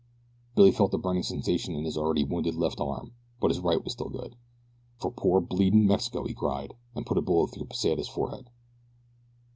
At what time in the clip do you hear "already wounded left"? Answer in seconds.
1.95-2.81